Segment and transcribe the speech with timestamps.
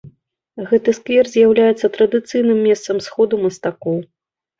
[0.69, 4.01] Гэты сквер з'яўляецца традыцыйным месцам сходу мастакоў.